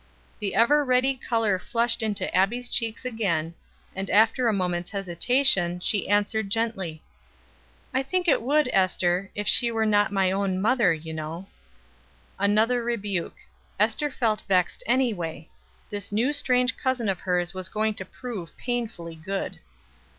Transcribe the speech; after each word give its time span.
The 0.39 0.55
ever 0.55 0.83
ready 0.83 1.13
color 1.15 1.59
flushed 1.59 2.01
into 2.01 2.35
Abbie's 2.35 2.71
cheeks 2.71 3.05
again, 3.05 3.53
and, 3.95 4.09
after 4.09 4.47
a 4.47 4.51
moment's 4.51 4.89
hesitation, 4.89 5.79
she 5.79 6.09
answered 6.09 6.49
gently: 6.49 7.03
"I 7.93 8.01
think 8.01 8.27
it 8.27 8.41
would, 8.41 8.67
Ester, 8.73 9.29
if 9.35 9.47
she 9.47 9.71
were 9.71 9.85
not 9.85 10.11
my 10.11 10.31
own 10.31 10.59
mother, 10.59 10.91
you 10.91 11.13
know." 11.13 11.45
Another 12.39 12.83
rebuke. 12.83 13.45
Ester 13.79 14.09
felt 14.09 14.41
vexed 14.47 14.83
anyway. 14.87 15.49
This 15.91 16.11
new 16.11 16.33
strange 16.33 16.77
cousin 16.77 17.07
of 17.07 17.19
hers 17.19 17.53
was 17.53 17.69
going 17.69 17.93
to 17.93 18.03
prove 18.05 18.57
painfully 18.57 19.13
good. 19.17 19.59